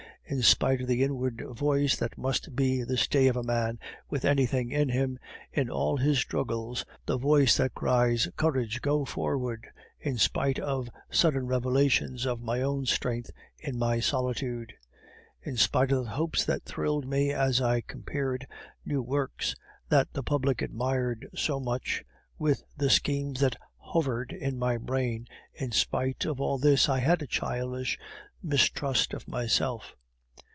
[0.23, 4.23] In spite of the inward voice that must be the stay of a man with
[4.23, 5.19] anything in him,
[5.51, 8.81] in all his struggles, the voice that cries, 'Courage!
[8.81, 9.67] Go forward!'
[9.99, 13.29] in spite of sudden revelations of my own strength
[13.59, 14.71] in my solitude;
[15.41, 18.47] in spite of the hopes that thrilled me as I compared
[18.85, 19.53] new works,
[19.89, 22.05] that the public admired so much,
[22.39, 27.21] with the schemes that hovered in my brain, in spite of all this, I had
[27.21, 27.99] a childish
[28.41, 29.93] mistrust of myself.